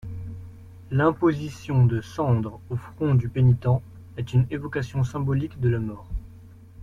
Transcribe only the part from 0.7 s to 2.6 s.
L'imposition de cendres